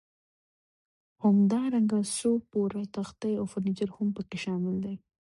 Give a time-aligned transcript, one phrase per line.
[1.23, 4.95] همدارنګه څو پوړه تختې او فرنیچر هم پکې شامل دي.